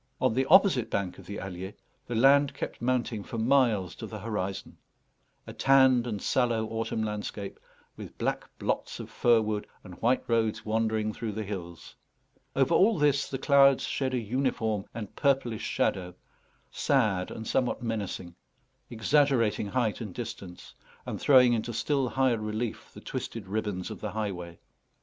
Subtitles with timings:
[0.19, 1.75] On the opposite bank of the Allier
[2.07, 4.79] the land kept mounting for miles to the horizon:
[5.45, 7.59] a tanned and sallow autumn landscape,
[7.95, 11.95] with black blots of fir wood and white roads wandering through the hills.
[12.55, 16.15] Over all this the clouds shed a uniform and purplish shadow,
[16.71, 18.33] sad and somewhat menacing,
[18.89, 20.73] exaggerating height and distance,
[21.05, 24.57] and throwing into still higher relief the twisted ribbons of the highway.